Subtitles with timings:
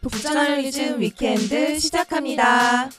[0.00, 2.90] 북저널리즘 weekend 시작합니다.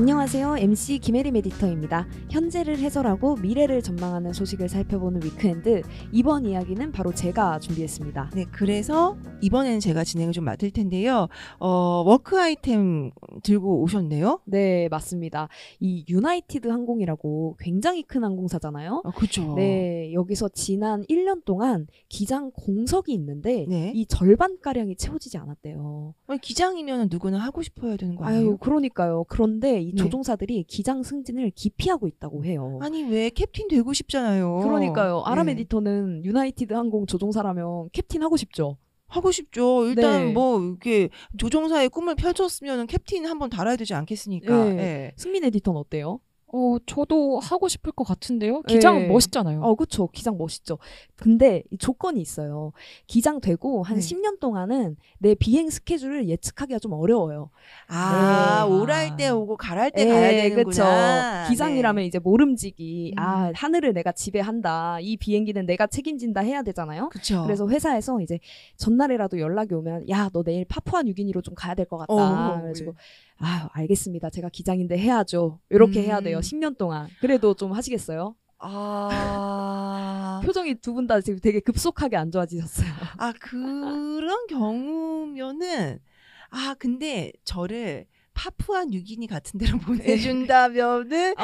[0.00, 0.56] 안녕하세요.
[0.56, 2.08] MC 김혜림 에디터입니다.
[2.30, 5.82] 현재를 해설하고 미래를 전망하는 소식을 살펴보는 weekend.
[6.10, 8.30] 이번 이야기는 바로 제가 준비했습니다.
[8.34, 11.28] 네, 그래서 이번에는 제가 진행을 좀 맡을 텐데요.
[11.58, 11.68] 어,
[12.06, 13.10] work 아이템
[13.42, 14.40] 들고 오셨네요.
[14.46, 15.48] 네, 맞습니다.
[15.80, 19.02] 이 유나이티드 항공이라고 굉장히 큰 항공사잖아요.
[19.04, 19.52] 아, 그렇죠.
[19.54, 23.92] 네, 여기서 지난 1년 동안 기장 공석이 있는데 네.
[23.94, 26.14] 이 절반 가량이 채워지지 않았대요.
[26.26, 28.48] 아니, 기장이면 누구나 하고 싶어야 되는 거 아니에요?
[28.48, 29.24] 아유, 그러니까요.
[29.28, 30.02] 그런데 이 네.
[30.02, 32.78] 조종사들이 기장 승진을 기피하고 있다고 해요.
[32.80, 34.60] 아니 왜 캡틴 되고 싶잖아요.
[34.62, 35.22] 그러니까요.
[35.24, 35.52] 아람 네.
[35.52, 38.76] 에디터는 유나이티드 항공 조종사라면 캡틴 하고 싶죠.
[39.06, 39.86] 하고 싶죠.
[39.86, 40.32] 일단 네.
[40.32, 44.64] 뭐 이렇게 조종사의 꿈을 펼쳤으면 캡틴 한번 달아야 되지 않겠습니까?
[44.64, 44.74] 네.
[44.74, 45.12] 네.
[45.16, 46.20] 승민 에디터는 어때요?
[46.52, 48.62] 어, 저도 하고 싶을 것 같은데요.
[48.62, 49.06] 기장 네.
[49.08, 49.62] 멋있잖아요.
[49.62, 50.08] 어, 그쵸.
[50.08, 50.78] 기장 멋있죠.
[51.16, 52.72] 근데 이 조건이 있어요.
[53.06, 54.00] 기장 되고 한 네.
[54.00, 57.50] 10년 동안은 내 비행 스케줄을 예측하기가 좀 어려워요.
[57.88, 58.74] 아, 네.
[58.74, 60.64] 오랄 때 오고 가랄 때 예, 가야 되는구나.
[61.44, 61.50] 그쵸.
[61.50, 63.14] 기장이라면 이제 모름지기.
[63.16, 63.22] 음.
[63.22, 64.98] 아, 하늘을 내가 지배한다.
[65.00, 67.10] 이 비행기는 내가 책임진다 해야 되잖아요.
[67.10, 67.44] 그렇죠.
[67.44, 68.38] 그래서 회사에서 이제
[68.76, 72.12] 전날에라도 연락이 오면 야 너 내일 파푸아 뉴기니로 좀 가야 될 것 같다.
[72.12, 72.96] 어, 그래가지고 네.
[73.40, 74.30] 아 알겠습니다.
[74.30, 75.60] 제가 기장인데 해야죠.
[75.70, 76.04] 이렇게 음.
[76.04, 76.40] 해야 돼요.
[76.40, 77.08] 10년 동안.
[77.20, 78.36] 그래도 좀 하시겠어요?
[78.58, 82.88] 아, 표정이 두 분 다 지금 되게 급속하게 안 좋아지셨어요.
[83.16, 85.98] 아 그런 경우면은
[86.50, 91.34] 아 근데 저를 파푸아 뉴기니 같은 데로 보내준다면은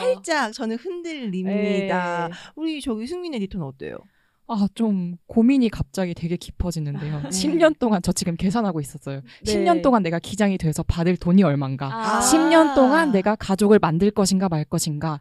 [0.00, 2.28] 살짝 저는 흔들립니다.
[2.28, 2.34] 네.
[2.56, 3.96] 우리 저기 승민 에디터는 어때요?
[4.50, 7.20] 아, 좀 고민이 갑자기 되게 깊어지는데요.
[7.22, 7.28] 네.
[7.28, 9.20] 10년 동안 저 지금 계산하고 있었어요.
[9.44, 9.52] 네.
[9.54, 11.86] 10년 동안 내가 기장이 돼서 받을 돈이 얼만가.
[11.92, 12.20] 아.
[12.20, 15.20] 10년 동안 내가 가족을 만들 것인가 말 것인가.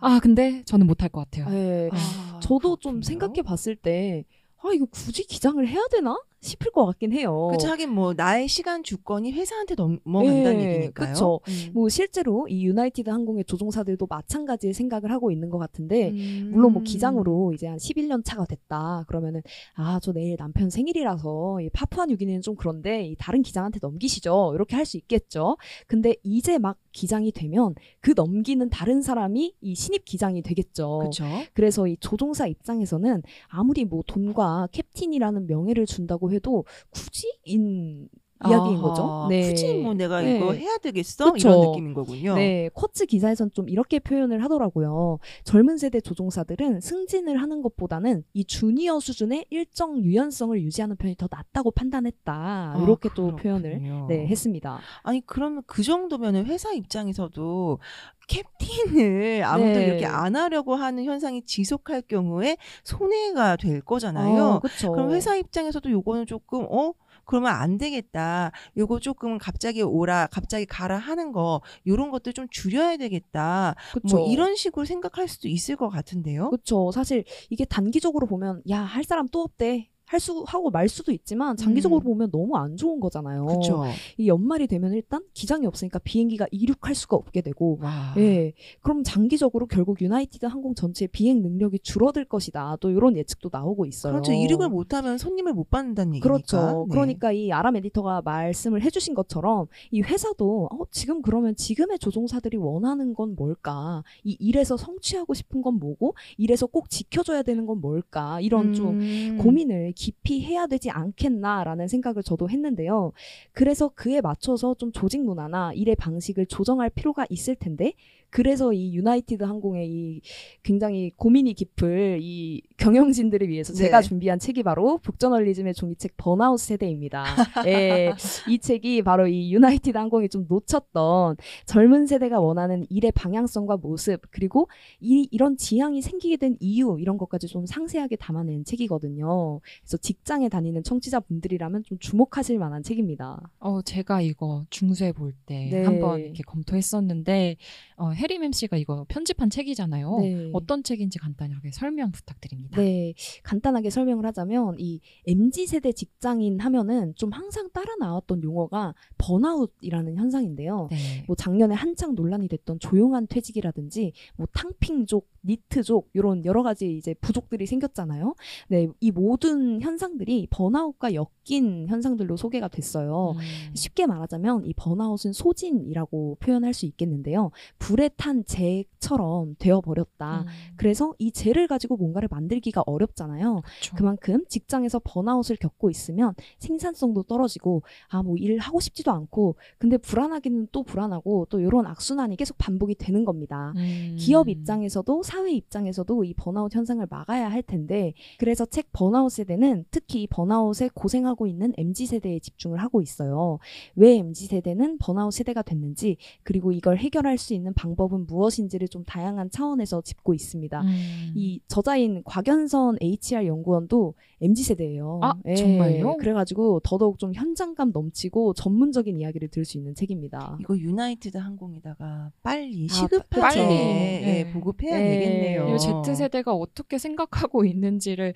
[0.00, 1.48] 아, 아, 근데 저는 못할 것 같아요.
[1.48, 1.88] 네.
[1.92, 3.02] 아, 저도 좀 그렇군요.
[3.02, 4.24] 생각해 봤을 때,
[4.62, 6.18] 아, 이거 굳이 기장을 해야 되나?
[6.44, 7.48] 싶을 것 같긴 해요.
[7.50, 11.12] 그쵸 하긴 뭐 나의 시간 주권이 회사한테 넘어간다는 예, 얘기니까요.
[11.12, 11.40] 그쵸.
[11.48, 11.70] 음.
[11.74, 16.50] 뭐 실제로 이 유나이티드 항공의 조종사들도 마찬가지의 생각을 하고 있는 것 같은데, 음.
[16.52, 19.04] 물론 뭐 기장으로 이제 한 11년 차가 됐다.
[19.08, 19.42] 그러면은
[19.74, 24.52] 아, 저 내일 남편 생일이라서 이 파푸아 뉴기니는 좀 그런데 이 다른 기장한테 넘기시죠.
[24.54, 25.56] 이렇게 할 수 있겠죠.
[25.86, 30.98] 근데 이제 막 기장이 되면 그 넘기는 다른 사람이 이 신입 기장이 되겠죠.
[30.98, 31.24] 그렇죠.
[31.54, 38.08] 그래서 이 조종사 입장에서는 아무리 뭐 돈과 캡틴이라는 명예를 준다고 해도 굳이 인
[38.48, 39.26] 이야기인 거죠.
[39.28, 39.50] 네.
[39.50, 40.36] 굳이 뭐 내가 네.
[40.36, 41.48] 이거 해야 되겠어 그쵸.
[41.48, 42.34] 이런 느낌인 거군요.
[42.34, 45.18] 네, 쿼츠 기사에선 좀 이렇게 표현을 하더라고요.
[45.44, 51.70] 젊은 세대 조종사들은 승진을 하는 것보다는 이 주니어 수준의 일정 유연성을 유지하는 편이 더 낫다고
[51.70, 52.32] 판단했다.
[52.34, 53.80] 아, 이렇게 또 표현을.
[54.08, 54.80] 네, 했습니다.
[55.02, 57.78] 아니 그러면 그 정도면은 회사 입장에서도
[58.26, 59.86] 캡틴을 아무도 네.
[59.86, 64.60] 이렇게 안 하려고 하는 현상이 지속할 경우에 손해가 될 거잖아요.
[64.60, 64.92] 그렇죠.
[64.92, 66.92] 그럼 회사 입장에서도 요거는 조금 어
[67.24, 68.50] 그러면 안 되겠다.
[68.76, 73.74] 요거 조금 갑자기 오라, 갑자기 가라 하는 거 요런 것들 좀 줄여야 되겠다.
[73.92, 74.16] 그쵸.
[74.16, 76.50] 뭐 이런 식으로 생각할 수도 있을 것 같은데요.
[76.50, 76.90] 그렇죠.
[76.92, 79.90] 사실 이게 단기적으로 보면 야 할 사람 또 없대.
[80.14, 82.04] 할 수 하고 말 수도 있지만 장기적으로 음.
[82.04, 83.46] 보면 너무 안 좋은 거잖아요.
[83.46, 83.84] 그렇죠.
[84.16, 88.14] 이 연말이 되면 일단 기장이 없으니까 비행기가 이륙할 수가 없게 되고 와.
[88.16, 88.52] 예.
[88.80, 92.76] 그럼 장기적으로 결국 유나이티드 항공 전체의 비행 능력이 줄어들 것이다.
[92.80, 94.12] 또 이런 예측도 나오고 있어요.
[94.12, 94.32] 그렇죠.
[94.32, 96.28] 이륙을 못하면 손님을 못 받는다는 얘기니까.
[96.28, 96.86] 그렇죠.
[96.88, 96.92] 네.
[96.92, 103.14] 그러니까 이 아람 에디터가 말씀을 해주신 것처럼 이 회사도 어, 지금 그러면 지금의 조종사들이 원하는
[103.14, 104.02] 건 뭘까?
[104.22, 108.40] 이 일에서 성취하고 싶은 건 뭐고 일에서 꼭 지켜줘야 되는 건 뭘까?
[108.40, 109.38] 이런 좀 음.
[109.42, 113.12] 고민을 깊이 해야 되지 않겠나라는 생각을 저도 했는데요.
[113.52, 117.94] 그래서 그에 맞춰서 좀 조직 문화나 일의 방식을 조정할 필요가 있을 텐데,
[118.34, 120.20] 그래서 이 유나이티드 항공의 이
[120.64, 124.08] 굉장히 고민이 깊을 이 경영진들을 위해서 제가 네.
[124.08, 127.24] 준비한 책이 바로 북저널리즘의 종이책 번아웃 세대입니다.
[127.66, 128.12] 예,
[128.50, 131.36] 이 책이 바로 이 유나이티드 항공이 좀 놓쳤던
[131.66, 134.68] 젊은 세대가 원하는 일의 방향성과 모습 그리고
[134.98, 139.60] 이, 이런 지향이 생기게 된 이유 이런 것까지 좀 상세하게 담아낸 책이거든요.
[139.82, 143.48] 그래서 직장에 다니는 청취자분들이라면 좀 주목하실 만한 책입니다.
[143.60, 145.84] 어, 제가 이거 중수해 볼때 네.
[145.84, 147.58] 한번 이렇게 검토했었는데
[147.96, 150.18] 어, 해림 MC가 이거 편집한 책이잖아요.
[150.20, 150.50] 네.
[150.54, 152.80] 어떤 책인지 간단하게 설명 부탁드립니다.
[152.80, 153.12] 네,
[153.42, 160.88] 간단하게 설명을 하자면 이 MZ 세대 직장인 하면은 좀 항상 따라 나왔던 용어가 번아웃이라는 현상인데요.
[160.90, 161.24] 네.
[161.26, 167.66] 뭐 작년에 한창 논란이 됐던 조용한 퇴직이라든지 뭐 탕핑족, 니트족 이런 여러 가지 이제 부족들이
[167.66, 168.34] 생겼잖아요.
[168.68, 171.12] 네, 이 모든 현상들이 번아웃과
[171.48, 173.34] 엮인 현상들로 소개가 됐어요.
[173.36, 173.74] 음.
[173.74, 177.50] 쉽게 말하자면 이 번아웃은 소진이라고 표현할 수 있겠는데요.
[177.78, 180.42] 불에 비슷한 쟤처럼 되어버렸다.
[180.42, 180.46] 음,
[180.76, 183.62] 그래서 이 쟤를 가지고 뭔가를 만들기가 어렵잖아요.
[183.80, 183.96] 그쵸.
[183.96, 190.68] 그만큼 직장에서 번아웃을 겪고 있으면 생산성도 떨어지고 아 뭐 일 하고 싶지도 않고 근데 불안하기는
[190.72, 193.72] 또 불안하고 또 이런 악순환이 계속 반복이 되는 겁니다.
[193.76, 194.16] 음.
[194.18, 200.22] 기업 입장에서도 사회 입장에서도 이 번아웃 현상을 막아야 할 텐데 그래서 책 번아웃 세대는 특히
[200.22, 203.58] 이 번아웃에 고생하고 있는 MZ 세대에 집중을 하고 있어요.
[203.96, 209.50] 왜 MZ 세대는 번아웃 세대가 됐는지 그리고 이걸 해결할 수 있는 방법은 무엇인지를 좀 다양한
[209.50, 210.80] 차원에서 짚고 있습니다.
[210.82, 211.32] 음.
[211.34, 215.20] 이 저자인 곽연선 HR 연구원도 MZ 세대예요.
[215.46, 216.16] 예, 아, 정말요?
[216.18, 220.56] 그래가지고 더더욱 좀 현장감 넘치고 전문적인 이야기를 들을 수 있는 책입니다.
[220.60, 223.60] 이거 유나이티드 항공에다가 빨리 아, 시급하게 빨리.
[223.60, 224.52] 예, 네.
[224.52, 225.18] 보급해야 네.
[225.18, 225.74] 되겠네요.
[225.74, 228.34] 이 Z 세대가 어떻게 생각하고 있는지를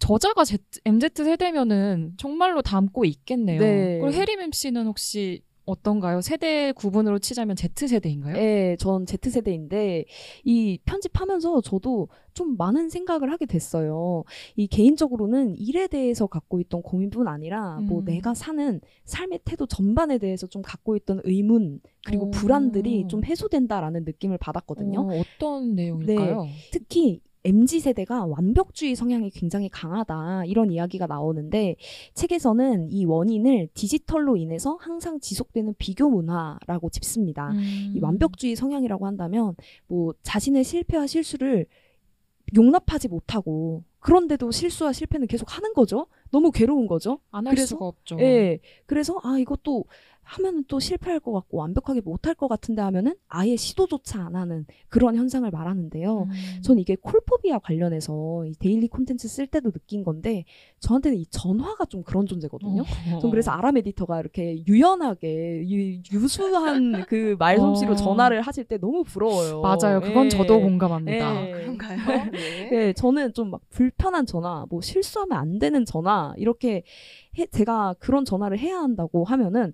[0.00, 3.60] 저자가 Z, MZ 세대면은 정말로 담고 있겠네요.
[3.60, 3.98] 네.
[4.00, 6.20] 그리고 해림 MC는 혹시 어떤가요?
[6.20, 8.36] 세대 구분으로 치자면 Z 세대인가요?
[8.36, 10.04] 예, 전 Z세대인데,
[10.42, 14.24] 이 편집하면서 저도 좀 많은 생각을 하게 됐어요.
[14.56, 18.04] 이 개인적으로는 일에 대해서 갖고 있던 고민뿐 아니라, 뭐 음.
[18.06, 22.30] 내가 사는 삶의 태도 전반에 대해서 좀 갖고 있던 의문, 그리고 오.
[22.30, 25.00] 불안들이 좀 해소된다라는 느낌을 받았거든요.
[25.00, 26.46] 어, 어떤 내용일까요?
[26.72, 31.76] 특히 MZ 세대가 완벽주의 성향이 굉장히 강하다 이런 이야기가 나오는데
[32.14, 37.50] 책에서는 이 원인을 디지털로 인해서 항상 지속되는 비교 문화라고 짚습니다.
[37.52, 37.94] 음.
[37.96, 39.54] 이 완벽주의 성향이라고 한다면
[39.86, 41.66] 뭐 자신의 실패와 실수를
[42.54, 46.06] 용납하지 못하고 그런데도 실수와 실패는 계속 하는 거죠.
[46.30, 47.20] 너무 괴로운 거죠.
[47.30, 48.18] 안할 그래서- 수가 없죠.
[48.20, 48.58] 예.
[48.86, 49.84] 그래서 아 이것도
[50.30, 55.16] 하면은 또 실패할 것 같고 완벽하게 못할 것 같은데 하면은 아예 시도조차 안 하는 그런
[55.16, 56.22] 현상을 말하는데요.
[56.22, 56.62] 음.
[56.62, 60.44] 전 이게 call phobia 관련해서 이 daily 콘텐츠 쓸 때도 느낀 건데
[60.78, 62.82] 저한테는 이 전화가 좀 그런 존재거든요.
[62.82, 63.18] 어.
[63.20, 67.96] 전 그래서 아람 에디터가 이렇게 유연하게 유, 유수한 그 말솜씨로 어.
[67.96, 69.60] 전화를 하실 때 너무 부러워요.
[69.60, 70.00] 맞아요.
[70.00, 70.28] 그건 예.
[70.30, 71.46] 저도 공감합니다.
[71.48, 71.52] 예.
[71.52, 71.98] 그런가요?
[72.32, 72.70] 네.
[72.70, 76.84] 네, 저는 좀 막 불편한 전화, 뭐 실수하면 안 되는 전화 이렇게
[77.38, 79.72] 해, 제가 그런 전화를 해야 한다고 하면은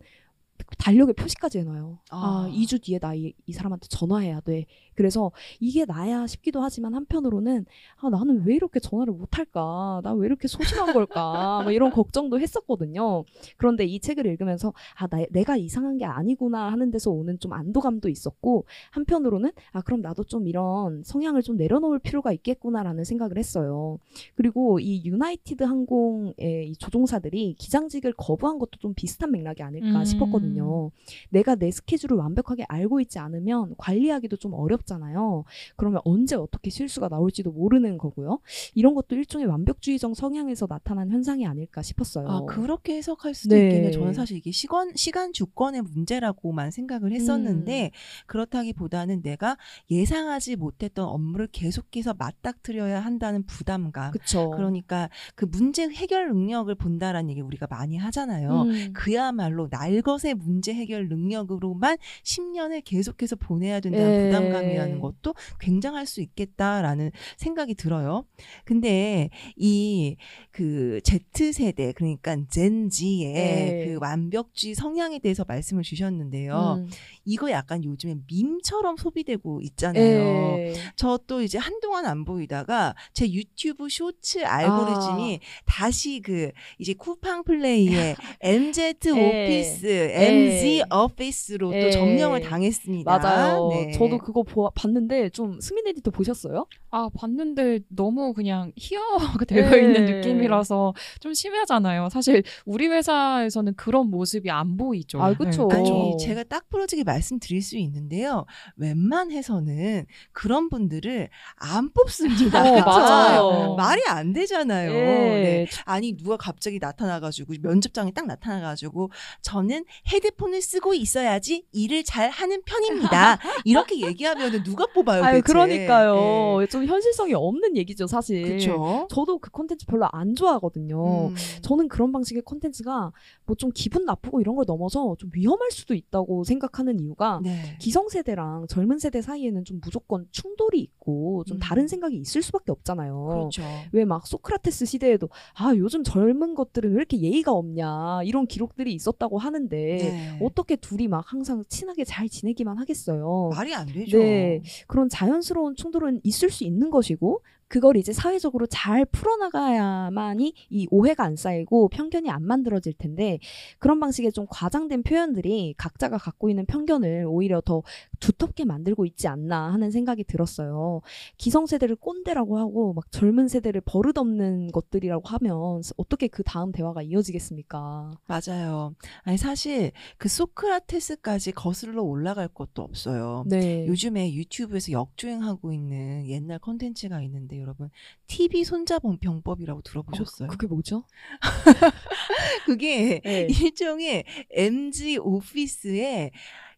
[0.78, 2.00] 달력에 표시까지 해놔요.
[2.10, 2.50] 아, 아.
[2.50, 4.66] 2주 뒤에 나 이 사람한테 전화해야 돼.
[4.96, 7.66] 그래서 이게 나야 싶기도 하지만 한편으로는
[7.98, 10.00] 아, 나는 왜 이렇게 전화를 못할까?
[10.02, 11.60] 나 왜 이렇게 소심한 걸까?
[11.62, 13.24] 뭐 이런 걱정도 했었거든요.
[13.58, 18.08] 그런데 이 책을 읽으면서 아, 나, 내가 이상한 게 아니구나 하는 데서 오는 좀 안도감도
[18.08, 23.98] 있었고 한편으로는 아, 그럼 나도 좀 이런 성향을 좀 내려놓을 필요가 있겠구나라는 생각을 했어요.
[24.36, 26.34] 그리고 이 유나이티드 항공의
[26.70, 30.04] 이 조종사들이 기장직을 거부한 것도 좀 비슷한 맥락이 아닐까 음.
[30.04, 30.90] 싶었거든요.
[31.28, 35.44] 내가 내 스케줄을 완벽하게 알고 있지 않으면 관리하기도 좀 어렵 잖아요.
[35.76, 38.40] 그러면 언제 어떻게 실수가 나올지도 모르는 거고요.
[38.74, 42.28] 이런 것도 일종의 완벽주의적 성향에서 나타난 현상이 아닐까 싶었어요.
[42.28, 43.66] 아, 그렇게 해석할 수도 네.
[43.66, 43.90] 있겠네요.
[43.92, 47.90] 저는 사실 이게 시간, 시간 주권의 문제라고만 생각을 했었는데,
[48.26, 49.56] 그렇다기보다는 내가
[49.90, 54.12] 예상하지 못했던 업무를 계속해서 맞닥뜨려야 한다는 부담감.
[54.12, 54.50] 그쵸.
[54.50, 58.62] 그러니까 그 문제 해결 능력을 본다라는 얘기 우리가 많이 하잖아요.
[58.62, 58.92] 음.
[58.94, 64.26] 그야말로 날것의 문제 해결 능력으로만 10년을 계속해서 보내야 된다는 예.
[64.26, 68.24] 부담감이 라는 것도 굉장할 수 있겠다라는 생각이 들어요.
[68.64, 70.16] 근데 이
[70.56, 73.84] 그 Z세대 그러니까 젠지의 예.
[73.84, 76.76] 그 완벽주의 성향에 대해서 말씀을 주셨는데요.
[76.78, 76.88] 음.
[77.26, 80.58] 이거 약간 요즘에 밈처럼 소비되고 있잖아요.
[80.58, 80.72] 예.
[80.96, 88.94] 저또 이제 한동안 안 보이다가 제 유튜브 쇼츠 알고리즘이 다시 그 이제 쿠팡 플레이의 MZ
[89.10, 91.90] 오피스, MZ 오피스로 또 에.
[91.90, 93.18] 점령을 당했습니다.
[93.18, 93.68] 맞아요.
[93.68, 93.90] 네.
[93.92, 96.66] 저도 그거 보, 봤는데 좀 수민 에디터 보셨어요?
[96.90, 99.82] 아 봤는데 너무 그냥 희화화가 되어 네.
[99.82, 102.08] 있는 느낌이라서 좀 심하잖아요.
[102.10, 105.22] 사실 우리 회사에서는 그런 모습이 안 보이죠.
[105.22, 105.68] 아, 그쵸.
[105.70, 106.16] 네, 아니 어.
[106.16, 108.46] 제가 딱 부러지게 말씀드릴 수 있는데요.
[108.76, 112.60] 웬만해서는 그런 분들을 안 뽑습니다.
[112.82, 112.84] 어?
[112.84, 113.74] 맞아요.
[113.76, 114.90] 말이 안 되잖아요.
[114.92, 114.94] 예.
[114.96, 115.66] 네.
[115.84, 119.10] 아니 누가 갑자기 나타나가지고 면접장에 딱 나타나가지고
[119.42, 123.38] 저는 헤드폰을 쓰고 있어야지 일을 잘 하는 편입니다.
[123.64, 125.22] 이렇게 얘기하면 누가 뽑아요?
[125.22, 125.52] 아유, 대체?
[125.52, 126.62] 그러니까요.
[126.62, 126.66] 예.
[126.66, 128.42] 좀 현실성이 없는 얘기죠, 사실.
[128.42, 129.06] 그렇죠.
[129.10, 131.28] 저도 그 콘텐츠 별로 안 좋아하거든요.
[131.28, 131.34] 음.
[131.62, 133.12] 저는 그런 방식의 콘텐츠가
[133.44, 137.76] 뭐 좀 기분 나쁘고 이런 걸 넘어서 좀 위험할 수도 있다고 생각하는 이유가 네.
[137.80, 141.60] 기성세대랑 젊은 세대 사이에는 좀 무조건 충돌이 있고 좀 음.
[141.60, 143.26] 다른 생각이 있을 수밖에 없잖아요.
[143.30, 143.62] 그렇죠.
[143.92, 149.38] 왜 막 소크라테스 시대에도 아 요즘 젊은 것들은 왜 이렇게 예의가 없냐 이런 기록들이 있었다고
[149.38, 150.38] 하는데 네.
[150.42, 153.50] 어떻게 둘이 막 항상 친하게 잘 지내기만 하겠어요.
[153.54, 154.18] 말이 안 되죠.
[154.18, 154.45] 네.
[154.86, 161.36] 그런 자연스러운 충돌은 있을 수 있는 것이고 그걸 이제 사회적으로 잘 풀어나가야만이 이 오해가 안
[161.36, 163.38] 쌓이고 편견이 안 만들어질 텐데
[163.78, 167.82] 그런 방식의 좀 과장된 표현들이 각자가 갖고 있는 편견을 오히려 더
[168.20, 171.00] 두텁게 만들고 있지 않나 하는 생각이 들었어요.
[171.38, 178.12] 기성세대를 꼰대라고 하고 막 젊은 세대를 버릇없는 것들이라고 하면 어떻게 그 다음 대화가 이어지겠습니까?
[178.26, 178.94] 맞아요.
[179.22, 183.44] 아니 사실 그 소크라테스까지 거슬러 올라갈 것도 없어요.
[183.46, 183.86] 네.
[183.86, 187.90] 요즘에 유튜브에서 역주행하고 있는 옛날 컨텐츠가 있는데 여러분
[188.26, 190.48] TV 손자본 병법이라고 들어보셨어요?
[190.48, 191.04] 어, 그게 뭐죠?
[192.66, 193.46] 그게 네.
[193.50, 196.32] 일종의 MG 오피스의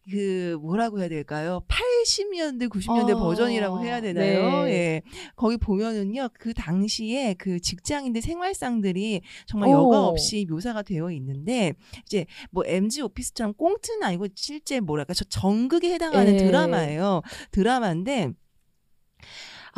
[0.09, 1.61] 그 뭐라고 해야 될까요?
[1.67, 4.63] 80년대 90년대 아, 버전이라고 해야 되나요?
[4.63, 4.71] 네.
[4.71, 5.01] 예.
[5.35, 6.29] 거기 보면은요.
[6.33, 9.73] 그 당시에 그 직장인들 생활상들이 정말 어.
[9.73, 11.73] 여과 없이 묘사가 되어 있는데
[12.05, 16.37] 이제 뭐 MG 오피스처럼 꽁트는 아니고 실제 뭐랄까 저 정극에 해당하는 예.
[16.37, 17.21] 드라마예요.
[17.51, 18.33] 드라마인데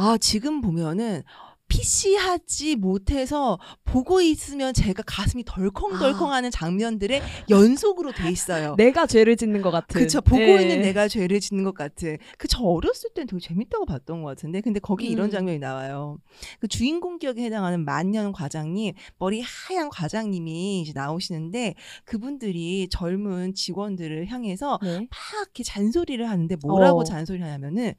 [0.01, 1.22] 아 지금 보면은
[1.67, 8.75] PC하지 못해서 보고 있으면 제가 가슴이 덜컹덜컹하는 장면들의 연속으로 돼 있어요.
[8.81, 10.01] 내가 죄를 짓는 것 같은.
[10.01, 10.63] 그쵸 보고 네.
[10.63, 14.60] 있는 내가 죄를 짓는 것 같은 그 저 어렸을 땐 되게 재밌다고 봤던 것 같은데
[14.60, 15.31] 근데 거기 이런 음.
[15.31, 16.17] 장면이 나와요
[16.60, 24.79] 그 주인공 기억에 해당하는 만년 과장님 머리 하얀 과장님이 이제 나오시는데 그분들이 젊은 직원들을 향해서
[24.81, 24.96] 네.
[24.98, 25.10] 막
[25.46, 27.03] 이렇게 잔소리를 하는데 뭐라고 어.
[27.05, 27.93] 잔소리를 하냐면은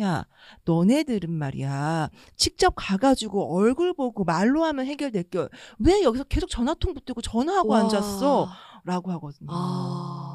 [0.00, 0.24] 야
[0.64, 7.68] 너네들은 말이야 직접 가가지고 얼굴 보고 말로 하면 해결될 게왜 여기서 계속 전화통 붙들고 전화하고
[7.68, 7.80] 와.
[7.80, 8.48] 앉았어
[8.84, 10.29] 라고 하거든요 아.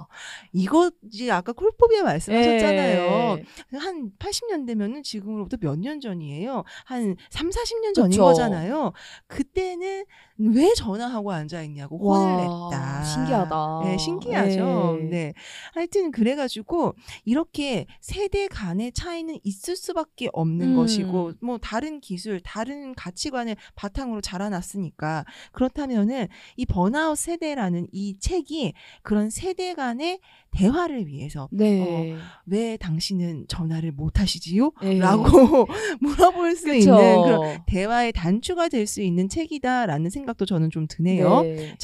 [0.54, 3.38] 이거 이제 아까 콜포비아 말씀하셨잖아요.
[3.74, 3.78] 예.
[3.78, 6.64] 한 80년대면은 지금으로부터 몇 년 전이에요.
[6.86, 8.24] 한 3, 40년 전인 그쵸.
[8.24, 8.94] 거잖아요.
[9.28, 10.06] 그때는
[10.38, 13.04] 왜 전화하고 앉아 있냐고 혼을 와, 냈다.
[13.04, 13.82] 신기하다.
[13.86, 14.98] 네, 신기하죠.
[15.00, 15.04] 예.
[15.06, 15.34] 네.
[15.74, 16.94] 하여튼 그래 가지고
[17.24, 20.76] 이렇게 세대 간의 차이는 있을 수밖에 없는 음.
[20.76, 29.30] 것이고 뭐 다른 기술, 다른 가치관을 바탕으로 자라났으니까 그렇다면은 이 번아웃 세대라는 이 책이 그런
[29.30, 30.05] 세대 간의
[30.52, 32.16] 대화를 위해서 네.
[32.46, 34.72] 왜 당신은 전화를 못 하시지요?
[34.84, 35.00] 예.
[35.00, 35.24] 라고
[36.00, 36.78] 물어볼 수 그쵸.
[36.78, 41.42] 있는 그런 대화의 단추가 될 수 있는 책이다라는 생각도 저는 좀 드네요.
[41.42, 41.76] 네.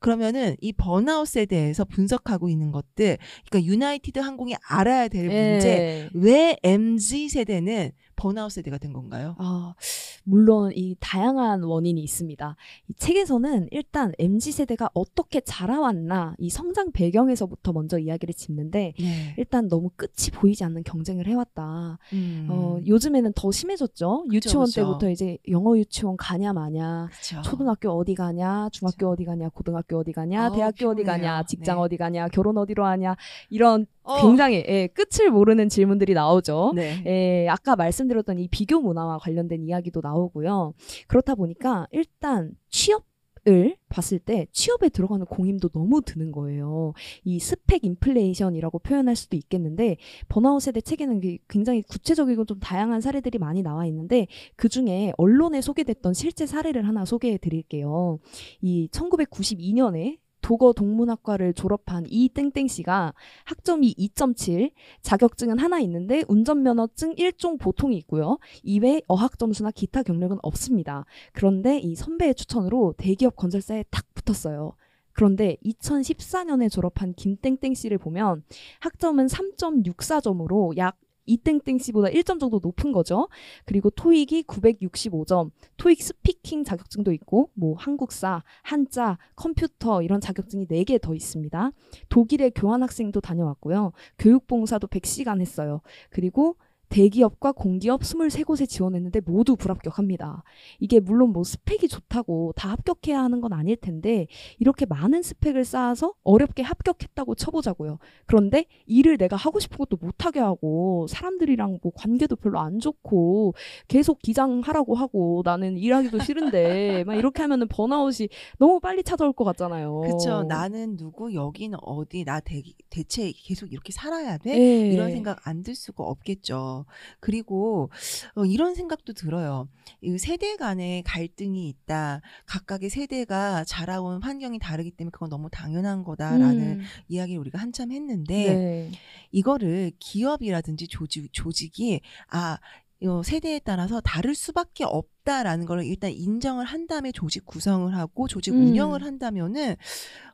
[0.00, 3.16] 그러면은 이 번아웃 세대에서 분석하고 있는 것들,
[3.48, 6.10] 그러니까 유나이티드 항공이 알아야 될 문제, 예.
[6.14, 9.34] 왜 MZ 세대는 번아웃 세대가 된 건가요?
[9.38, 9.74] 아,
[10.22, 12.56] 물론 이 다양한 원인이 있습니다.
[12.88, 19.34] 이 책에서는 일단 MZ 세대가 어떻게 자라왔나 이 성장 배경에서부터 먼저 이야기를 짚는데 네.
[19.38, 21.98] 일단 너무 끝이 보이지 않는 경쟁을 해왔다.
[22.12, 22.46] 음.
[22.48, 24.26] 어, 요즘에는 더 심해졌죠.
[24.30, 24.80] 유치원 그쵸.
[24.82, 27.42] 때부터 이제 영어 유치원 가냐 마냐, 그쵸.
[27.42, 29.10] 초등학교 어디 가냐, 중학교 그쵸.
[29.10, 31.04] 어디 가냐, 고등학교 어디 가냐, 아우, 대학교 어디 피곤해요.
[31.06, 31.82] 가냐, 직장 네.
[31.82, 33.16] 어디 가냐, 결혼 어디로 하냐
[33.50, 34.20] 이런 어.
[34.22, 36.72] 굉장히 예, 끝을 모르는 질문들이 나오죠.
[36.74, 37.02] 네.
[37.06, 40.74] 예, 아까 말씀드 렸던 이 비교 문화와 관련된 이야기도 나오고요.
[41.06, 43.04] 그렇다 보니까 일단 취업
[43.48, 46.92] 을 봤을 때 취업에 들어가는 공임도 너무 드는 거예요.
[47.24, 49.96] 이 스펙 인플레이션이라고 표현할 수도 있겠는데
[50.28, 55.60] 번아웃 세대 책에는 그 굉장히 구체적이고 좀 다양한 사례들이 많이 나와 있는데 그 중에 언론에
[55.60, 58.20] 소개됐던 실제 사례를 하나 소개해 드릴게요.
[58.60, 67.58] 이 1992년에 도거 동문학과를 졸업한 이 땡땡 씨가 학점이 2.7, 자격증은 하나 있는데 운전면허증 1종
[67.58, 68.38] 보통이 있고요.
[68.62, 71.04] 이외 어학 점수나 기타 경력은 없습니다.
[71.32, 74.74] 그런데 이 선배의 추천으로 대기업 건설사에 탁 붙었어요.
[75.12, 78.42] 그런데 2014년에 졸업한 김땡땡 씨를 보면
[78.80, 80.96] 학점은 3.64점으로 약
[81.32, 83.28] 이땡땡 씨보다 1점 정도 높은 거죠.
[83.64, 91.14] 그리고 토익이 965점, 토익 스피킹 자격증도 있고, 뭐 한국사, 한자, 컴퓨터 이런 자격증이 4개 더
[91.14, 91.70] 있습니다.
[92.08, 93.92] 독일에 교환학생도 다녀왔고요.
[94.18, 95.80] 교육봉사도 100시간 했어요.
[96.10, 96.56] 그리고
[96.92, 100.42] 대기업과 공기업 23곳에 지원했는데 모두 불합격합니다.
[100.78, 104.26] 이게 물론 뭐 스펙이 좋다고 다 합격해야 하는 건 아닐 텐데
[104.58, 107.98] 이렇게 많은 스펙을 쌓아서 어렵게 합격했다고 쳐보자고요.
[108.26, 113.54] 그런데 일을 내가 하고 싶은 것도 못하게 하고 사람들이랑 뭐 관계도 별로 안 좋고
[113.88, 120.00] 계속 기장하라고 하고 나는 일하기도 싫은데 막 이렇게 하면은 번아웃이 너무 빨리 찾아올 것 같잖아요.
[120.00, 120.42] 그쵸.
[120.42, 124.52] 나는 누구, 여기는 어디, 나 대, 대체 계속 이렇게 살아야 돼?
[124.58, 124.90] 네.
[124.92, 126.81] 이런 생각 안 들 수가 없겠죠.
[127.20, 127.90] 그리고
[128.34, 129.68] 어, 이런 생각도 들어요.
[130.00, 132.20] 이 세대 간의 갈등이 있다.
[132.46, 138.54] 각각의 세대가 자라온 환경이 다르기 때문에 그건 너무 당연한 거다라는 음, 이야기를 우리가 한참 했는데
[138.54, 138.90] 네.
[139.30, 146.86] 이거를 기업이라든지 조직, 조직이 아요 세대에 따라서 다를 수밖에 없 다라는 걸 일단 인정을 한
[146.86, 148.68] 다음에 조직 구성을 하고 조직 음.
[148.68, 149.76] 운영을 한다면은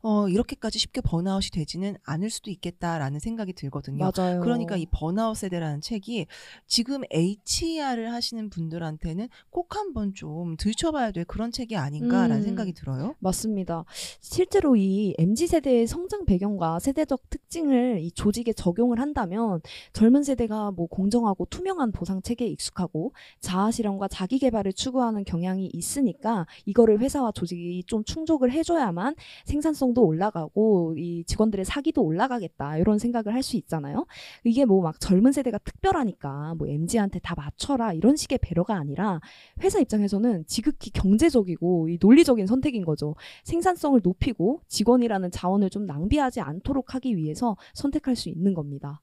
[0.02, 4.11] 어 이렇게까지 쉽게 번아웃이 되지는 않을 수도 있겠다라는 생각이 들거든요.
[4.14, 4.40] 맞아요.
[4.40, 6.26] 그러니까 이 번아웃 세대라는 책이
[6.66, 12.42] 지금 HR을 하시는 분들한테는 꼭 한번 좀 들춰봐야 될 그런 책이 아닌가라는 음.
[12.42, 13.14] 생각이 들어요.
[13.18, 13.85] 맞습니다.
[14.21, 19.61] 실제로 이 MZ 세대의 성장 배경과 세대적 특징을 이 조직에 적용을 한다면
[19.92, 26.47] 젊은 세대가 뭐 공정하고 투명한 보상 체계에 익숙하고 자아 실현과 자기 개발을 추구하는 경향이 있으니까
[26.64, 33.42] 이거를 회사와 조직이 좀 충족을 해줘야만 생산성도 올라가고 이 직원들의 사기도 올라가겠다 이런 생각을 할
[33.42, 34.04] 수 있잖아요.
[34.44, 39.20] 이게 뭐 막 젊은 세대가 특별하니까 뭐 MZ한테 다 맞춰라 이런 식의 배려가 아니라
[39.62, 43.16] 회사 입장에서는 지극히 경제적이고 이 논리적인 선택인 거죠.
[43.44, 49.00] 생산성을 높이고 직원이라는 자원을 좀 낭비하지 않도록 하기 위해서 선택할 수 있는 겁니다.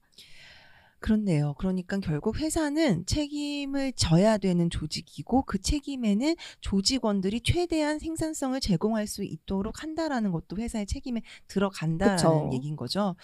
[1.06, 1.54] 그렇네요.
[1.58, 9.84] 그러니까 결국 회사는 책임을 져야 되는 조직이고 그 책임에는 조직원들이 최대한 생산성을 제공할 수 있도록
[9.84, 12.50] 한다라는 것도 회사의 책임에 들어간다라는 그쵸.
[12.54, 13.14] 얘기인 거죠.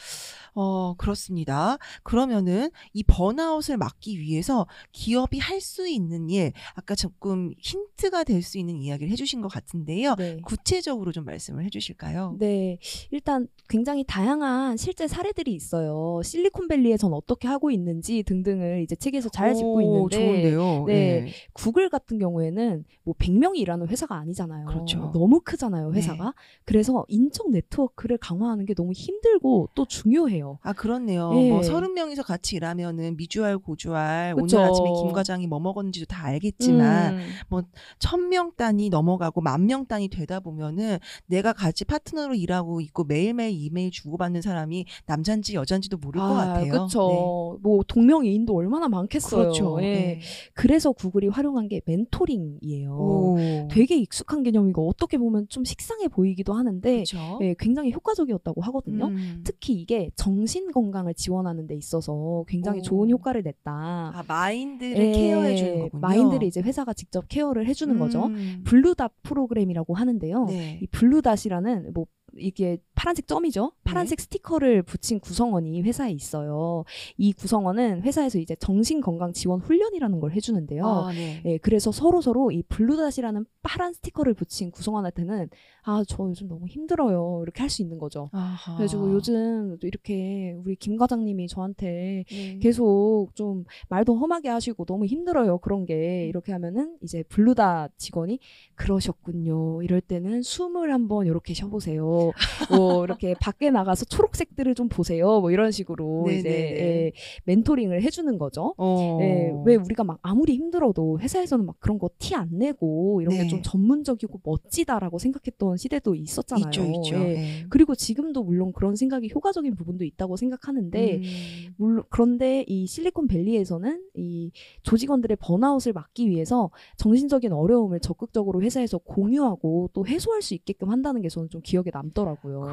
[0.55, 1.77] 어, 그렇습니다.
[2.05, 8.59] 그러면은 이 번아웃을 막기 위해서 기업이 할 수 있는 일, 아까 조금 힌트가 될 수
[8.59, 10.17] 있는 이야기를 해주신 것 같은데요.
[10.17, 10.41] 네.
[10.45, 12.37] 구체적으로 좀 말씀을 해주실까요?
[12.39, 12.79] 네,
[13.11, 16.21] 일단 굉장히 다양한 실제 사례들이 있어요.
[16.25, 20.85] 실리콘밸리에선 어떻게 하고 있는지 등등을 이제 책에서 잘 짚고 오, 있는데 좋은데요.
[20.87, 20.95] 네.
[20.95, 21.27] 예.
[21.53, 24.67] 구글 같은 경우에는 뭐 100명이 일하는 회사가 아니잖아요.
[24.67, 25.11] 그렇죠.
[25.15, 25.97] 너무 크잖아요, 네.
[25.99, 26.35] 회사가.
[26.65, 30.59] 그래서 인적 네트워크를 강화하는 게 너무 힘들고 또 중요해요.
[30.63, 31.31] 아 그렇네요.
[31.35, 31.49] 예.
[31.51, 34.59] 뭐 서른 명이서 같이 일하면은 미주알 고주알 그쵸.
[34.59, 37.63] 오늘 아침에 김 과장이 뭐 먹었는지도 다 알겠지만 음,
[37.99, 43.93] 천명 단위 넘어가고 만 명 단위 되다 보면은 내가 같이 파트너로 일하고 있고 매일매일 이메일
[43.93, 46.65] 주고받는 사람이 남잔지 여잔지도 모를 것 같아요.
[46.65, 46.69] 네.
[46.71, 47.52] 그렇죠.
[47.61, 49.43] 뭐 동명이인도 얼마나 많겠어요.
[49.43, 49.79] 그렇죠.
[49.83, 49.93] 예.
[49.93, 50.21] 네.
[50.55, 52.91] 그래서 구글이 활용한 게 멘토링이에요.
[52.93, 53.37] 오.
[53.71, 57.05] 되게 익숙한 개념이고 어떻게 보면 좀 식상해 보이기도 하는데.
[57.41, 59.07] 예, 굉장히 효과적이었다고 하거든요.
[59.07, 59.41] 음.
[59.45, 62.83] 특히 이게 정신 건강을 지원하는 데 있어서 굉장히 오.
[62.83, 63.73] 좋은 효과를 냈다.
[63.73, 66.01] 아 마인드를 예, 케어해 주는 거군요.
[66.01, 68.27] 마인드를 이제 회사가 직접 케어를 해주는 거죠.
[68.27, 68.63] 음.
[68.65, 70.45] 블루닷 프로그램이라고 하는데요.
[70.47, 70.79] 네.
[70.83, 72.07] 이 블루닷이라는 뭐
[72.39, 73.73] 이게 파란색 점이죠.
[73.85, 74.23] 파란색 네.
[74.25, 76.85] 스티커를 붙인 구성원이 회사에 있어요.
[77.17, 80.87] 이 구성원은 회사에서 이제 정신 건강 지원 훈련이라는 걸 해주는데요.
[80.87, 81.43] 아, 네.
[81.45, 85.49] 예, 그래서 서로 서로 이 블루닷이라는 파란 스티커를 붙인 구성원한테는
[85.85, 88.29] 아 저 요즘 너무 힘들어요 이렇게 할 수 있는 거죠.
[88.33, 88.77] 아하.
[88.77, 92.59] 그래가지고 요즘 또 이렇게 우리 김 과장님이 저한테 네.
[92.61, 98.39] 계속 좀 말도 험하게 하시고 너무 힘들어요 그런 게 이렇게 하면은 이제 블루닷 직원이
[98.75, 102.22] 그러셨군요 이럴 때는 숨을 한번 이렇게 쉬어보세요
[102.71, 106.81] 뭐 이렇게 밖에 나가서 초록색들을 좀 보세요 뭐 이런 식으로 이제 네네네.
[107.07, 107.13] 예,
[107.45, 109.19] 멘토링을 해주는 거죠 어.
[109.21, 113.43] 예, 왜 우리가 막 아무리 힘들어도 회사에서는 막 그런 거 티 안 내고 이런 네.
[113.45, 116.67] 게좀 전문적이고 멋지다라고 생각했던 시대도 있었잖아요.
[116.67, 117.17] 있죠, 있죠.
[117.17, 117.35] 예.
[117.35, 117.65] 네.
[117.69, 121.75] 그리고 지금도 물론 그런 생각이 효과적인 부분도 있다고 생각하는데 음.
[121.77, 124.51] 물론 그런데 이 실리콘밸리에서는 이
[124.83, 131.29] 조직원들의 번아웃을 막기 위해서 정신적인 어려움을 적극적으로 회사에서 공유하고 또 해소할 수 있게끔 한다는 게
[131.29, 132.12] 저는 좀 기억에 남더라고요.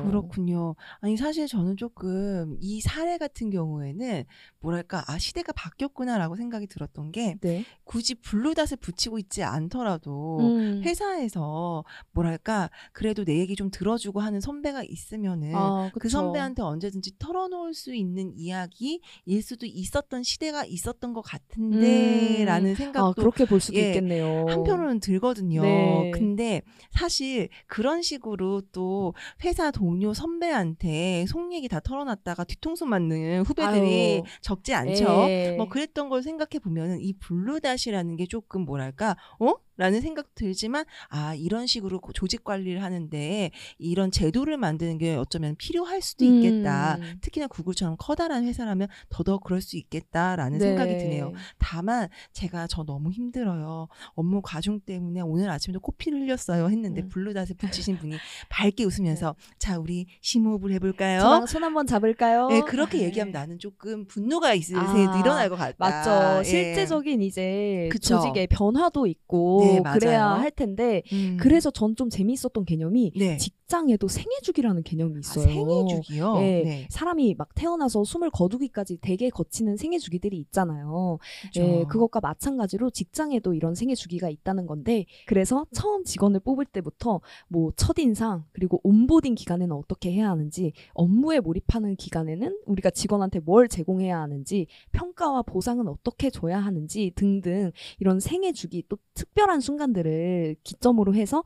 [0.05, 0.75] 그렇군요.
[1.01, 4.23] 아니 사실 저는 조금 이 사례 같은 경우에는
[4.59, 7.65] 뭐랄까 아 시대가 바뀌었구나라고 생각이 들었던 게 네.
[7.83, 10.81] 굳이 블루닷을 붙이고 있지 않더라도 음.
[10.83, 16.09] 회사에서 뭐랄까 그래도 내 얘기 좀 들어주고 하는 선배가 있으면은 아, 그.
[16.09, 18.99] 선배한테 언제든지 털어놓을 수 있는 이야기일
[19.41, 24.45] 수도 있었던 시대가 있었던 것 같은데라는 아, 생각도 그렇게 볼 수도 예, 있겠네요.
[24.47, 25.61] 한편으로는 들거든요.
[25.61, 26.11] 네.
[26.11, 34.15] 근데 사실 그런 식으로 또 회사 동료 선배한테 속 얘기 다 털어놨다가 뒤통수 맞는 후배들이
[34.15, 34.23] 아유.
[34.41, 35.25] 적지 않죠.
[35.29, 35.55] 예.
[35.57, 39.53] 뭐 그랬던 걸 생각해 보면은 이 블루닷이라는 게 조금 뭐랄까 어?
[39.79, 45.55] 라는 생각 들지만 아 이런 식으로 고- 조직 관리를 하는데 이런 제도를 만드는 게 어쩌면
[45.55, 46.97] 필요할 수도 있겠다.
[46.99, 47.17] 음.
[47.21, 50.65] 특히나 구글처럼 커다란 회사라면 더더욱 그럴 수 있겠다라는 네.
[50.65, 51.31] 생각이 드네요.
[51.57, 53.87] 다만 제가 저 너무 힘들어요.
[54.15, 57.09] 업무 과중 때문에 오늘 아침에도 코피를 흘렸어요 했는데 음.
[57.09, 58.17] 블루닷에 붙이신 분이
[58.49, 61.21] 밝게 웃으면서 자 우리 심호흡을 해볼까요?
[61.21, 62.47] 저랑 손 한번 잡을까요?
[62.49, 63.05] 네, 그렇게 네.
[63.05, 65.75] 얘기하면 나는 조금 분노가 있을 아, 새 일어날 것 같다.
[65.77, 66.39] 맞죠.
[66.39, 66.43] 예.
[66.43, 68.17] 실제적인 이제 그쵸.
[68.17, 69.99] 조직의 변화도 있고 네, 맞아요.
[69.99, 71.37] 그래야 할 텐데 음.
[71.39, 73.35] 그래서 전 좀 재미있었던 개념이 네.
[73.37, 75.43] 직장에도 생애주기라는 개념이 아, 있어요.
[75.45, 76.33] 생애주기요.
[76.39, 76.61] 네.
[76.63, 76.87] 네.
[76.89, 81.17] 사람이 막 태어나서 숨을 거두기까지 되게 거치는 생애주기들이 있잖아요.
[81.41, 81.61] 그쵸.
[81.61, 87.71] 예, 그것과 마찬가지로 직장에도 이런 생애 주기가 있다는 건데 그래서 처음 직원을 뽑을 때부터 뭐
[87.75, 94.67] 첫인상 그리고 온보딩 기간에는 어떻게 해야 하는지 업무에 몰입하는 기간에는 우리가 직원한테 뭘 제공해야 하는지
[94.93, 101.43] 평가와 보상은 어떻게 줘야 하는지 등등 이런 생애 주기 또 특별한 순간들을 기점으로 해서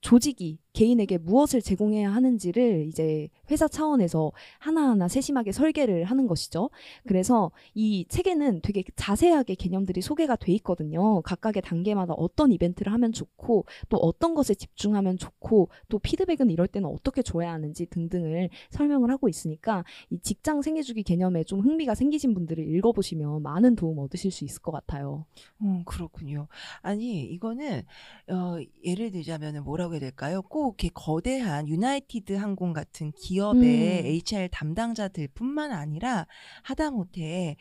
[0.00, 6.70] 조직이 개인에게 무엇을 제공해야 하는지를 이제 회사 차원에서 하나하나 세심하게 설계를 하는 것이죠.
[7.06, 11.22] 그래서 이 책에는 되게 자세하게 개념들이 소개가 돼 있거든요.
[11.22, 16.88] 각각의 단계마다 어떤 이벤트를 하면 좋고 또 어떤 것에 집중하면 좋고 또 피드백은 이럴 때는
[16.88, 22.66] 어떻게 줘야 하는지 등등을 설명을 하고 있으니까 이 직장 생애주기 개념에 좀 흥미가 생기신 분들을
[22.76, 25.24] 읽어보시면 많은 도움 얻으실 수 있을 것 같아요.
[25.62, 26.48] 음, 그렇군요.
[26.82, 27.82] 아니, 이거는,
[28.28, 30.42] 어, 예를 들자면 뭐라고 해야 될까요?
[30.42, 34.06] 꼭 이렇게 거대한 유나이티드 항공 같은 기업의 음.
[34.06, 36.26] HR 담당자들 뿐만 아니라
[36.62, 37.56] 하다못해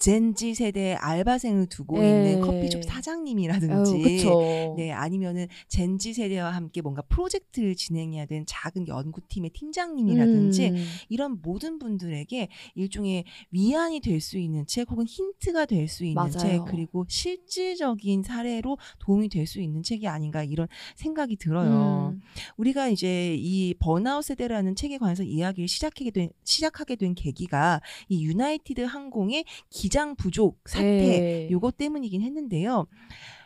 [0.00, 2.08] 젠지 세대 알바생을 두고 예.
[2.08, 4.74] 있는 커피숍 사장님이라든지 아유.
[4.78, 10.86] 네, 아니면은 젠지 세대와 함께 뭔가 프로젝트를 진행해야 되는 작은 연구팀의 팀장님이라든지 음.
[11.10, 16.30] 이런 모든 분들에게 일종의 위안이 될 수 있는 책 혹은 힌트가 될 수 있는 맞아요.
[16.38, 22.14] 책 그리고 실질적인 사례로 도움이 될 수 있는 책이 아닌가 이런 생각이 들어요.
[22.14, 22.22] 음.
[22.56, 28.80] 우리가 이제 이 번아웃 세대라는 책에 관해서 이야기를 시작하게 된 시작하게 된 계기가 이 유나이티드
[28.82, 31.48] 항공의 기장 부족 사태 예.
[31.50, 32.86] 요것 때문이긴 했는데요.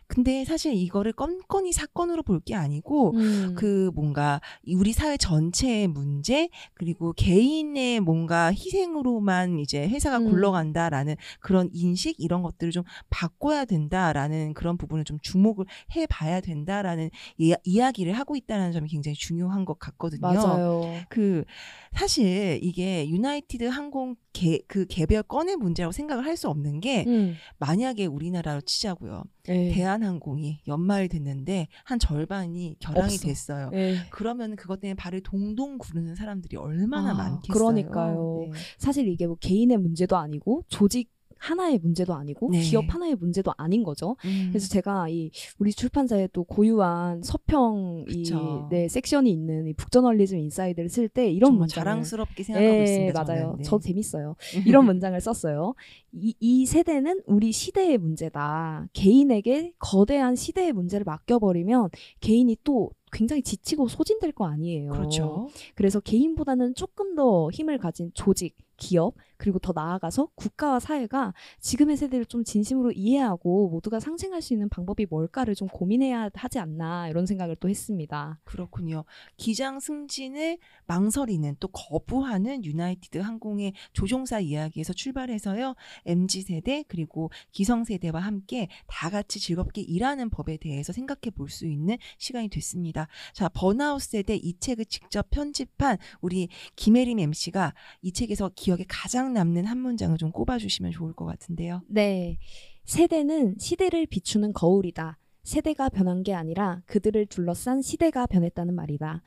[0.06, 3.54] 근데 사실 이거를 건건이 사건으로 볼 게 아니고 음.
[3.56, 10.30] 그 뭔가 이 우리 사회 전체의 문제 그리고 개인의 뭔가 희생으로만 이제 회사가 음.
[10.30, 15.64] 굴러간다라는 그런 인식 이런 것들을 좀 바꿔야 된다라는 그런 부분을 좀 주목을
[15.96, 20.20] 해봐야 된다라는 이, 이야기를 하고 있다는 점이 굉장히 중요한 것 같거든요.
[20.20, 20.82] 맞아요.
[21.08, 21.44] 그
[21.92, 27.36] 사실 이게 유나이티드 항공 개, 그 개별 건의 문제라고 생각을 할 수 없는 게 음.
[27.58, 29.22] 만약에 우리나라로 치자고요.
[29.48, 29.70] 예.
[29.72, 33.26] 대한항공이 연말이 됐는데 한 절반이 결항이 없어.
[33.26, 33.70] 됐어요.
[33.74, 33.96] 예.
[34.10, 37.52] 그러면 그것 때문에 발을 동동 구르는 사람들이 얼마나 아, 많겠어요.
[37.52, 38.50] 그러니까요.
[38.78, 42.60] 사실 이게 뭐 개인의 문제도 아니고 조직 하나의 문제도 아니고 네.
[42.60, 44.16] 기업 하나의 문제도 아닌 거죠.
[44.24, 44.48] 음.
[44.50, 48.04] 그래서 제가 이 우리 출판사에 또 고유한 서평.
[48.08, 53.24] 이네 섹션이 있는 이 북저널리즘 인사이드를 쓸 때 이런 문장을 자랑스럽게 생각하고 예, 있습니다.
[53.24, 53.40] 맞아요.
[53.42, 53.56] 저는.
[53.58, 53.62] 네.
[53.64, 54.36] 저 재밌어요.
[54.66, 55.74] 이런 문장을 썼어요.
[56.12, 58.88] 이, 이 세대는 우리 시대의 문제다.
[58.92, 64.90] 개인에게 거대한 시대의 문제를 맡겨버리면 개인이 또 굉장히 지치고 소진될 거 아니에요.
[64.90, 65.48] 그렇죠.
[65.74, 72.26] 그래서 개인보다는 조금 더 힘을 가진 조직, 기업, 그리고 더 나아가서 국가와 사회가 지금의 세대를
[72.26, 77.56] 좀 진심으로 이해하고 모두가 상생할 수 있는 방법이 뭘까를 좀 고민해야 하지 않나 이런 생각을
[77.56, 78.40] 또 했습니다.
[78.44, 79.04] 그렇군요.
[79.36, 85.74] 기장 승진을 망설이는 또 거부하는 유나이티드 항공의 조종사 이야기에서 출발해서요.
[86.06, 91.66] MZ 세대 그리고 기성 세대와 함께 다 같이 즐겁게 일하는 법에 대해서 생각해 볼 수
[91.66, 93.06] 있는 시간이 됐습니다.
[93.32, 99.66] 자, 번아웃 세대 이 책을 직접 편집한 우리 김혜림 MC가 이 책에서 기억에 가장 남는
[99.66, 101.82] 한 문장을 좀 꼽아 주시면 좋을 것 같은데요.
[101.86, 102.38] 네.
[102.86, 105.18] 세대는 시대를 비추는 거울이다.
[105.42, 109.22] 세대가 변한 게 아니라 그들을 둘러싼 시대가 변했다는 말이다.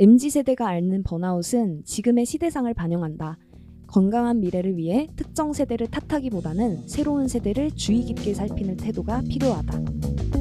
[0.00, 3.38] MZ세대가 앓는 번아웃은 지금의 시대상을 반영한다.
[3.86, 10.39] 건강한 미래를 위해 특정 세대를 탓하기보다는 새로운 세대를 주의 깊게 살피는 태도가 필요하다.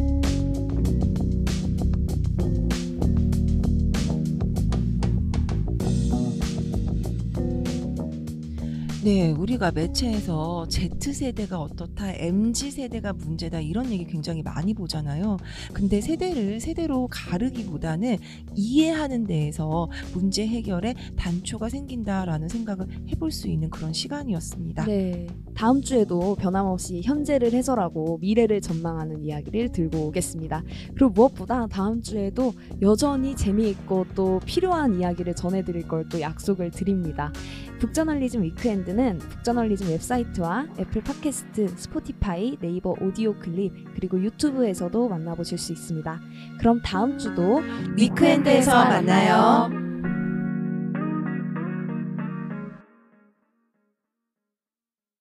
[9.10, 15.38] 네, 우리가 매체에서 Z세대가 어떻다, MZ세대가 문제다, 이런 얘기 굉장히 많이 보잖아요.
[15.74, 18.18] 근데 세대를 세대로 가르기보다는
[18.54, 24.86] 이해하는 데에서 문제 해결에 단초가 생긴다라는 생각을 해볼 수 있는 그런 시간이었습니다.
[24.86, 25.26] 네.
[25.56, 30.62] 다음 주에도 변함없이 현재를 해설하고 미래를 전망하는 이야기를 들고 오겠습니다.
[30.94, 37.32] 그리고 무엇보다 다음 주에도 여전히 재미있고 또 필요한 이야기를 전해드릴 걸 또 약속을 드립니다.
[37.80, 46.20] 북저널리즘 weekend는 북저널리즘 웹사이트와 애플 팟캐스트, 스포티파이, 네이버 오디오 클립, 그리고 유튜브에서도 만나보실 수 있습니다.
[46.60, 47.62] 그럼 다음 주도
[47.96, 49.70] weekend에서 만나요.